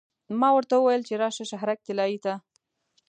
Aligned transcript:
ما 0.39 0.49
ورته 0.53 0.73
وویل 0.77 1.01
چې 1.07 1.13
راشه 1.21 1.45
شهرک 1.51 1.79
طلایې 1.87 2.17
ته. 2.25 2.33